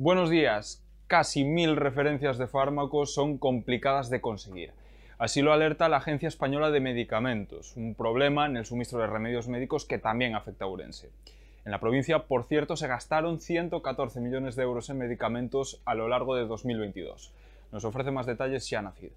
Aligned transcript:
Buenos 0.00 0.30
días. 0.30 0.82
Casi 1.08 1.44
mil 1.44 1.76
referencias 1.76 2.38
de 2.38 2.46
fármacos 2.46 3.12
son 3.12 3.36
complicadas 3.36 4.10
de 4.10 4.20
conseguir. 4.20 4.72
Así 5.18 5.42
lo 5.42 5.52
alerta 5.52 5.88
la 5.88 5.96
Agencia 5.96 6.28
Española 6.28 6.70
de 6.70 6.80
Medicamentos, 6.80 7.76
un 7.76 7.96
problema 7.96 8.46
en 8.46 8.56
el 8.56 8.64
suministro 8.64 9.00
de 9.00 9.08
remedios 9.08 9.48
médicos 9.48 9.84
que 9.84 9.98
también 9.98 10.36
afecta 10.36 10.64
a 10.64 10.68
Urense. 10.68 11.10
En 11.64 11.72
la 11.72 11.80
provincia, 11.80 12.28
por 12.28 12.44
cierto, 12.44 12.76
se 12.76 12.86
gastaron 12.86 13.40
114 13.40 14.20
millones 14.20 14.54
de 14.54 14.62
euros 14.62 14.88
en 14.88 14.98
medicamentos 14.98 15.82
a 15.84 15.94
lo 15.94 16.06
largo 16.08 16.36
de 16.36 16.46
2022. 16.46 17.32
Nos 17.72 17.84
ofrece 17.84 18.12
más 18.12 18.26
detalles 18.26 18.64
Siana 18.64 18.92
Cid. 18.92 19.10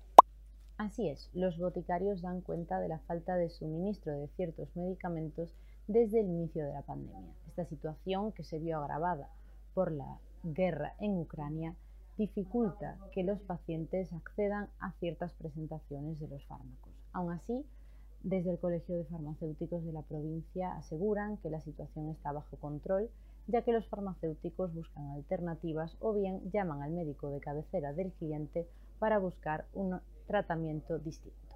Así 0.78 1.08
es, 1.08 1.30
los 1.34 1.60
boticarios 1.60 2.24
dan 2.24 2.42
cuenta 2.42 2.80
de 2.80 2.88
la 2.88 2.98
falta 3.00 3.36
de 3.36 3.52
suministro 3.52 4.14
de 4.14 4.28
ciertos 4.30 4.76
medicamentos 4.76 5.54
desde 5.92 6.22
el 6.22 6.28
inicio 6.28 6.66
de 6.66 6.74
la 6.74 6.84
pandemia. 6.84 7.34
Esta 7.48 7.66
situación, 7.66 8.32
que 8.32 8.44
se 8.44 8.60
vio 8.60 8.78
agravada 8.78 9.30
por 9.74 9.92
la 9.92 10.20
guerra 10.44 10.94
en 11.00 11.18
Ucrania 11.18 11.76
dificulta 12.18 12.98
que 13.12 13.24
los 13.24 13.42
pacientes 13.42 14.14
accedan 14.14 14.70
a 14.80 14.94
ciertas 14.94 15.34
presentaciones 15.34 16.20
de 16.20 16.30
los 16.30 16.46
fármacos. 16.46 16.94
Aún 17.12 17.34
así, 17.34 17.66
desde 18.24 18.52
el 18.52 18.60
Colegio 18.60 18.96
de 18.96 19.06
Farmacéuticos 19.06 19.84
de 19.84 19.92
la 19.92 20.04
provincia 20.04 20.78
aseguran 20.78 21.38
que 21.38 21.50
la 21.50 21.60
situación 21.60 22.10
está 22.10 22.32
bajo 22.32 22.56
control, 22.58 23.10
ya 23.48 23.64
que 23.64 23.74
los 23.74 23.88
farmacéuticos 23.88 24.74
buscan 24.74 25.10
alternativas 25.10 25.98
o 26.00 26.14
bien 26.14 26.52
llaman 26.52 26.84
al 26.84 26.92
médico 26.92 27.30
de 27.32 27.42
cabecera 27.42 27.92
del 27.92 28.14
cliente 28.14 28.66
para 29.00 29.18
buscar 29.18 29.66
un 29.74 30.00
tratamiento 30.28 31.00
distinto. 31.00 31.51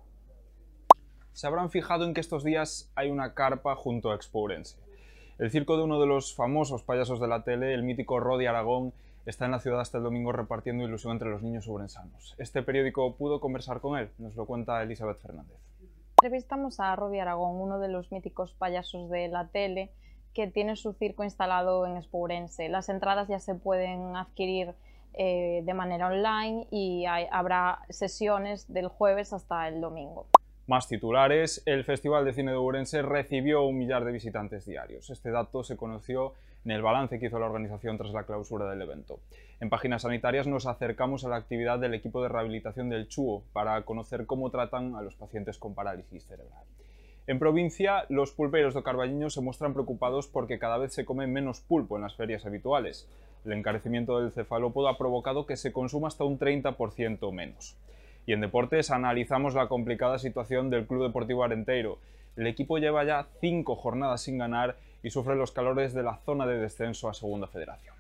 Se 1.36 1.48
habrán 1.48 1.70
fijado 1.70 2.06
en 2.06 2.14
que 2.14 2.22
estos 2.22 2.46
días 2.46 2.90
hay 2.96 3.12
una 3.12 3.34
carpa 3.34 3.76
junto 3.76 4.10
a 4.10 4.16
Expourense. 4.16 4.78
El 5.38 5.52
circo 5.52 5.76
de 5.76 5.84
uno 5.84 6.00
de 6.00 6.08
los 6.08 6.34
famosos 6.34 6.84
payasos 6.84 7.20
de 7.20 7.28
la 7.28 7.44
tele, 7.44 7.74
el 7.74 7.84
mítico 7.84 8.22
Rodi 8.22 8.46
Aragón, 8.46 8.94
está 9.26 9.44
en 9.44 9.52
la 9.52 9.60
ciudad 9.60 9.82
hasta 9.82 9.98
el 9.98 10.06
domingo 10.06 10.32
repartiendo 10.32 10.86
ilusión 10.86 11.12
entre 11.12 11.30
los 11.30 11.44
niños 11.44 11.66
sobrensanos. 11.66 12.36
Este 12.38 12.64
periódico 12.64 13.18
pudo 13.18 13.42
conversar 13.42 13.82
con 13.82 14.00
él, 14.00 14.12
nos 14.18 14.38
lo 14.38 14.46
cuenta 14.46 14.82
Elizabeth 14.82 15.18
Fernández. 15.18 15.58
Entrevistamos 16.22 16.80
a 16.80 16.96
Rodi 16.96 17.20
Aragón, 17.20 17.60
uno 17.60 17.80
de 17.80 17.90
los 17.90 18.14
míticos 18.14 18.54
payasos 18.54 19.10
de 19.10 19.28
la 19.28 19.50
tele, 19.50 19.92
que 20.34 20.48
tiene 20.48 20.78
su 20.78 20.94
circo 20.94 21.26
instalado 21.26 21.86
en 21.86 21.98
Espourense. 21.98 22.70
Las 22.70 22.88
entradas 22.88 23.28
ya 23.28 23.40
se 23.40 23.56
pueden 23.56 24.16
adquirir 24.16 24.74
eh, 25.12 25.64
de 25.66 25.74
manera 25.74 26.08
online 26.08 26.66
y 26.72 27.04
habrá 27.06 27.80
sesiones 27.90 28.72
del 28.72 28.88
jueves 28.88 29.34
hasta 29.34 29.68
el 29.68 29.82
domingo. 29.82 30.28
Más 30.68 30.88
titulares, 30.88 31.62
el 31.68 31.84
Festival 31.84 32.26
de 32.26 32.34
Cine 32.34 32.50
de 32.50 32.58
Ourense 32.58 33.04
recibió 33.04 33.62
un 33.66 33.78
millar 33.78 34.04
de 34.04 34.12
visitantes 34.12 34.66
diarios. 34.66 35.12
Este 35.12 35.30
dato 35.30 35.64
se 35.64 35.78
conoció 35.78 36.34
en 36.66 36.72
el 36.72 36.82
balance 36.82 37.20
que 37.20 37.28
hizo 37.28 37.38
la 37.38 37.46
organización 37.46 38.00
tras 38.00 38.10
la 38.14 38.24
clausura 38.24 38.68
del 38.68 38.82
evento. 38.82 39.20
En 39.60 39.70
Páginas 39.70 40.02
Sanitarias 40.02 40.48
nos 40.48 40.66
acercamos 40.66 41.24
a 41.24 41.30
la 41.30 41.36
actividad 41.36 41.78
del 41.78 41.94
equipo 41.94 42.24
de 42.24 42.30
rehabilitación 42.30 42.90
del 42.90 43.08
CHUO 43.08 43.44
para 43.54 43.80
conocer 43.84 44.26
cómo 44.26 44.50
tratan 44.50 44.96
a 44.96 45.04
los 45.04 45.14
pacientes 45.14 45.60
con 45.60 45.76
parálisis 45.76 46.26
cerebral. 46.26 46.64
En 47.28 47.38
provincia, 47.38 48.08
los 48.10 48.32
pulperos 48.32 48.74
de 48.74 48.82
Carballiño 48.82 49.30
se 49.30 49.42
muestran 49.42 49.74
preocupados 49.74 50.28
porque 50.28 50.58
cada 50.58 50.80
vez 50.80 50.96
se 50.96 51.06
come 51.06 51.28
menos 51.28 51.62
pulpo 51.62 51.96
en 51.96 52.02
las 52.02 52.16
ferias 52.16 52.44
habituales. 52.48 53.08
El 53.46 53.54
encarecimiento 53.54 54.20
del 54.20 54.32
cefalópodo 54.32 54.88
ha 54.88 54.98
provocado 54.98 55.46
que 55.46 55.58
se 55.58 55.72
consuma 55.72 56.08
hasta 56.08 56.24
un 56.24 56.40
30% 56.40 57.32
menos. 57.32 57.78
Y 58.26 58.34
en 58.34 58.42
deportes 58.42 58.92
analizamos 58.92 59.54
la 59.54 59.68
complicada 59.68 60.20
situación 60.20 60.70
del 60.70 60.88
Club 60.88 61.04
Deportivo 61.04 61.44
Arenteiro. 61.44 62.00
El 62.36 62.48
equipo 62.48 62.78
lleva 62.78 63.04
ya 63.04 63.28
cinco 63.40 63.76
jornadas 63.76 64.22
sin 64.22 64.38
ganar 64.38 64.78
y 65.04 65.12
sufre 65.12 65.36
los 65.36 65.52
calores 65.52 65.94
de 65.94 66.04
la 66.04 66.18
zona 66.26 66.46
de 66.48 66.58
descenso 66.58 67.08
a 67.08 67.14
Segunda 67.14 67.48
Federación. 67.48 67.96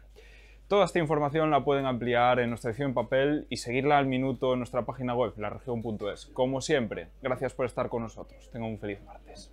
Toda 0.67 0.85
esta 0.85 0.97
información 0.97 1.51
la 1.51 1.63
pueden 1.63 1.85
ampliar 1.85 2.39
en 2.39 2.49
nuestra 2.49 2.71
edición 2.71 2.89
en 2.89 2.95
papel 2.95 3.45
y 3.51 3.57
seguirla 3.57 3.99
al 3.99 4.07
minuto 4.07 4.53
en 4.53 4.59
nuestra 4.59 4.83
página 4.83 5.13
web, 5.13 5.33
laregion.es. 5.37 6.25
Como 6.33 6.59
siempre, 6.59 7.09
gracias 7.21 7.53
por 7.53 7.67
estar 7.67 7.87
con 7.87 8.01
nosotros. 8.01 8.49
Tengan 8.51 8.71
un 8.71 8.79
feliz 8.79 8.99
martes. 9.03 9.51